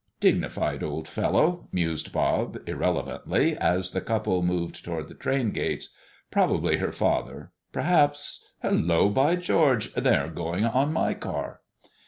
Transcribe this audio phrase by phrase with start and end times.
[0.19, 5.89] "Dignified old fellow!" mused Bob, irrelevantly as the couple moved toward the train gates.
[6.31, 7.51] "Probably her father.
[7.71, 11.61] Perhaps hallo, by George, they're going on my car!"